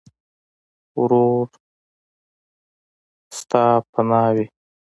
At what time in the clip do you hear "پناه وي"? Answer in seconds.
3.93-4.45